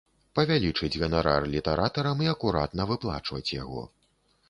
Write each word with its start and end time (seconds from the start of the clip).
Павялічыць 0.37 0.89
ганарар 1.01 1.47
літаратарам 1.55 2.25
і 2.27 2.33
акуратна 2.35 2.91
выплачваць 2.93 3.47
яго. 3.63 3.89